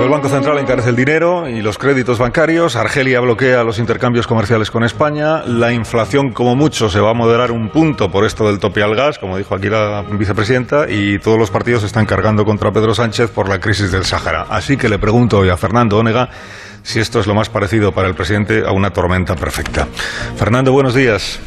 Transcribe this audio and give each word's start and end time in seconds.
El 0.00 0.08
Banco 0.08 0.28
Central 0.28 0.58
encarece 0.58 0.90
el 0.90 0.96
dinero 0.96 1.48
y 1.48 1.60
los 1.60 1.76
créditos 1.76 2.18
bancarios. 2.18 2.76
Argelia 2.76 3.20
bloquea 3.20 3.64
los 3.64 3.78
intercambios 3.78 4.26
comerciales 4.26 4.70
con 4.70 4.84
España. 4.84 5.42
La 5.44 5.72
inflación, 5.72 6.32
como 6.32 6.56
mucho, 6.56 6.88
se 6.88 7.00
va 7.00 7.10
a 7.10 7.14
moderar 7.14 7.50
un 7.50 7.68
punto 7.68 8.10
por 8.10 8.24
esto 8.24 8.46
del 8.46 8.58
tope 8.58 8.82
al 8.82 8.94
gas, 8.94 9.18
como 9.18 9.36
dijo 9.36 9.54
aquí 9.54 9.68
la 9.68 10.04
vicepresidenta. 10.10 10.88
Y 10.88 11.18
todos 11.18 11.38
los 11.38 11.50
partidos 11.50 11.82
están 11.82 12.06
cargando 12.06 12.44
contra 12.44 12.72
Pedro 12.72 12.94
Sánchez 12.94 13.30
por 13.30 13.48
la 13.48 13.58
crisis 13.60 13.92
del 13.92 14.04
Sáhara. 14.04 14.46
Así 14.48 14.76
que 14.76 14.88
le 14.88 14.98
pregunto 14.98 15.38
hoy 15.38 15.50
a 15.50 15.56
Fernando 15.56 15.98
Onega 15.98 16.30
si 16.82 17.00
esto 17.00 17.20
es 17.20 17.26
lo 17.26 17.34
más 17.34 17.50
parecido 17.50 17.92
para 17.92 18.08
el 18.08 18.14
presidente 18.14 18.62
a 18.66 18.72
una 18.72 18.90
tormenta 18.90 19.34
perfecta. 19.34 19.88
Fernando, 20.36 20.72
buenos 20.72 20.94
días. 20.94 21.40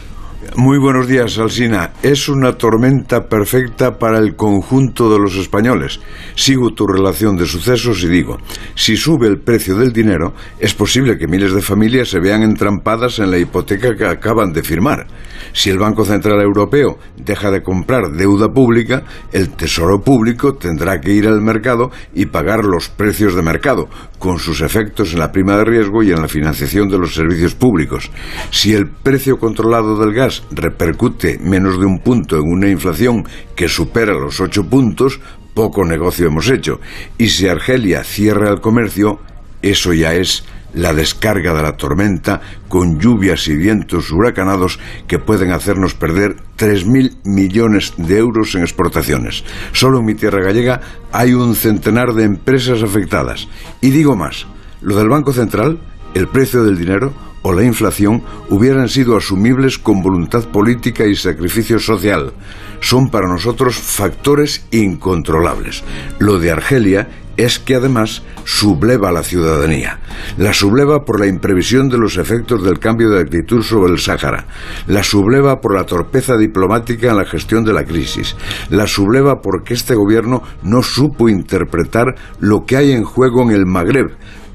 Muy 0.56 0.80
buenos 0.80 1.08
días, 1.08 1.38
Alsina. 1.38 1.92
Es 2.02 2.28
una 2.28 2.58
tormenta 2.58 3.30
perfecta 3.30 4.00
para 4.00 4.18
el 4.18 4.36
conjunto 4.36 5.12
de 5.14 5.20
los 5.20 5.36
españoles. 5.36 6.00
Sigo 6.34 6.74
tu 6.74 6.88
relación 6.88 7.38
de 7.38 7.46
sucesos 7.46 8.04
y 8.04 8.08
digo, 8.08 8.40
si 8.74 8.98
sube 8.98 9.28
el 9.28 9.40
precio 9.40 9.76
del 9.76 9.94
dinero, 9.94 10.34
es 10.60 10.74
posible 10.74 11.20
que 11.20 11.28
miles 11.28 11.54
de 11.54 11.62
familias 11.62 12.10
se 12.10 12.20
vean 12.20 12.42
entrampadas 12.42 13.20
en 13.20 13.30
la 13.30 13.38
hipoteca 13.38 13.96
que 13.96 14.06
acaban 14.06 14.52
de 14.52 14.64
firmar. 14.64 15.06
Si 15.54 15.70
el 15.70 15.78
Banco 15.78 16.06
Central 16.06 16.42
Europeo 16.42 16.98
deja 17.18 17.52
de 17.52 17.62
comprar 17.62 18.12
deuda 18.12 18.52
pública, 18.52 19.04
el 19.32 19.50
Tesoro 19.52 20.02
Público 20.02 20.56
tendrá 20.56 21.00
que 21.00 21.12
ir 21.12 21.28
al 21.28 21.42
mercado 21.42 21.92
y 22.16 22.26
pagar 22.26 22.66
los 22.66 22.90
precios 22.90 23.36
de 23.36 23.44
mercado, 23.44 23.90
con 24.18 24.40
sus 24.40 24.62
efectos 24.62 25.14
en 25.14 25.20
la 25.20 25.32
prima 25.32 25.58
de 25.58 25.66
riesgo 25.66 26.04
y 26.04 26.12
en 26.12 26.22
la 26.22 26.28
financiación 26.28 26.90
de 26.90 26.98
los 26.98 27.14
servicios 27.14 27.54
públicos. 27.54 28.10
Si 28.50 28.74
el 28.74 28.88
precio 28.88 29.38
controlado 29.38 30.00
del 30.00 30.14
gas 30.14 30.31
repercute 30.52 31.40
menos 31.40 31.80
de 31.80 31.86
un 31.86 32.00
punto 32.00 32.38
en 32.38 32.44
una 32.44 32.70
inflación 32.70 33.26
que 33.56 33.68
supera 33.68 34.14
los 34.14 34.40
ocho 34.40 34.64
puntos, 34.70 35.20
poco 35.54 35.86
negocio 35.86 36.28
hemos 36.28 36.50
hecho. 36.50 36.80
Y 37.18 37.30
si 37.30 37.48
Argelia 37.48 38.04
cierra 38.04 38.50
el 38.50 38.62
comercio, 38.62 39.20
eso 39.62 39.94
ya 39.94 40.14
es 40.14 40.44
la 40.74 40.94
descarga 40.94 41.54
de 41.54 41.62
la 41.62 41.76
tormenta 41.76 42.42
con 42.68 43.00
lluvias 43.00 43.48
y 43.48 43.56
vientos 43.56 44.12
huracanados 44.12 44.80
que 45.08 45.20
pueden 45.20 45.52
hacernos 45.52 45.94
perder 45.94 46.38
3.000 46.58 47.18
millones 47.26 47.94
de 47.98 48.18
euros 48.18 48.56
en 48.56 48.62
exportaciones. 48.62 49.44
Solo 49.74 50.00
en 50.00 50.06
mi 50.06 50.16
tierra 50.16 50.44
gallega 50.44 50.82
hay 51.12 51.34
un 51.34 51.56
centenar 51.56 52.14
de 52.14 52.24
empresas 52.24 52.84
afectadas. 52.84 53.48
Y 53.82 53.90
digo 53.90 54.16
más, 54.16 54.48
lo 54.82 54.96
del 54.96 55.10
Banco 55.10 55.34
Central, 55.34 55.80
el 56.14 56.28
precio 56.28 56.64
del 56.64 56.78
dinero, 56.78 57.14
o 57.42 57.54
la 57.54 57.64
inflación 57.64 58.24
hubieran 58.50 58.90
sido 58.90 59.18
asumibles 59.18 59.78
con 59.78 60.02
voluntad 60.02 60.46
política 60.46 61.06
y 61.06 61.16
sacrificio 61.16 61.80
social. 61.80 62.34
Son 62.80 63.10
para 63.10 63.28
nosotros 63.28 63.76
factores 63.76 64.66
incontrolables. 64.72 65.84
Lo 66.20 66.40
de 66.40 66.52
Argelia 66.52 67.08
es 67.38 67.60
que 67.60 67.76
además 67.76 68.24
subleva 68.44 69.10
a 69.10 69.12
la 69.12 69.24
ciudadanía. 69.24 70.00
La 70.38 70.54
subleva 70.54 71.06
por 71.06 71.20
la 71.20 71.28
imprevisión 71.28 71.90
de 71.90 71.98
los 71.98 72.18
efectos 72.18 72.64
del 72.64 72.80
cambio 72.80 73.10
de 73.10 73.22
actitud 73.22 73.64
sobre 73.64 73.94
el 73.94 74.00
Sáhara. 74.00 74.46
La 74.88 75.04
subleva 75.04 75.60
por 75.62 75.76
la 75.76 75.86
torpeza 75.86 76.38
diplomática 76.38 77.10
en 77.10 77.18
la 77.18 77.26
gestión 77.26 77.64
de 77.64 77.74
la 77.74 77.86
crisis. 77.86 78.36
La 78.70 78.86
subleva 78.88 79.42
porque 79.42 79.74
este 79.74 79.96
gobierno 79.96 80.44
no 80.64 80.84
supo 80.84 81.30
interpretar 81.30 82.16
lo 82.40 82.66
que 82.66 82.78
hay 82.78 82.92
en 82.92 83.04
juego 83.04 83.44
en 83.44 83.52
el 83.52 83.66
Magreb, 83.66 84.12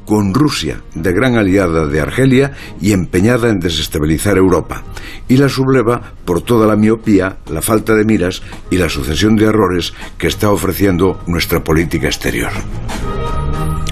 con 0.07 0.33
Rusia, 0.33 0.81
de 0.95 1.13
gran 1.13 1.37
aliada 1.37 1.87
de 1.87 2.01
Argelia 2.01 2.53
y 2.81 2.93
empeñada 2.93 3.51
en 3.51 3.59
desestabilizar 3.59 4.39
Europa, 4.39 4.83
y 5.29 5.37
la 5.37 5.49
subleva 5.49 6.15
por 6.25 6.41
toda 6.41 6.67
la 6.67 6.77
miopía, 6.77 7.39
la 7.51 7.61
falta 7.61 7.95
de 7.95 8.05
miras 8.05 8.43
y 8.71 8.79
la 8.79 8.89
sucesión 8.89 9.37
de 9.37 9.47
errores 9.47 9.93
que 10.17 10.29
está 10.29 10.51
ofreciendo 10.51 11.21
nuestra 11.27 11.63
política 11.63 12.07
exterior. 12.07 12.53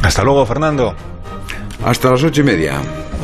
Hasta 0.03 0.23
luego, 0.23 0.47
Fernando. 0.47 0.95
Hasta 1.85 2.11
las 2.11 2.23
ocho 2.23 2.41
y 2.41 2.45
media. 2.45 3.04